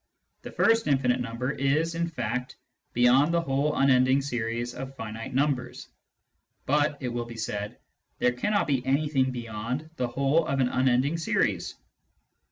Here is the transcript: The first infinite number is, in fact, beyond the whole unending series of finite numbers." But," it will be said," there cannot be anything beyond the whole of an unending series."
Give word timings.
The 0.41 0.51
first 0.51 0.87
infinite 0.87 1.19
number 1.19 1.51
is, 1.51 1.93
in 1.93 2.07
fact, 2.07 2.55
beyond 2.91 3.31
the 3.31 3.41
whole 3.41 3.75
unending 3.75 4.19
series 4.23 4.73
of 4.73 4.95
finite 4.95 5.35
numbers." 5.35 5.89
But," 6.65 6.97
it 7.01 7.09
will 7.09 7.25
be 7.25 7.37
said," 7.37 7.77
there 8.17 8.31
cannot 8.33 8.65
be 8.65 8.83
anything 8.83 9.29
beyond 9.31 9.91
the 9.97 10.07
whole 10.07 10.47
of 10.47 10.59
an 10.59 10.69
unending 10.69 11.19
series." 11.19 11.75